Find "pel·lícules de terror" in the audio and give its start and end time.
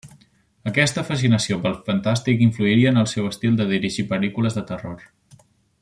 4.15-5.07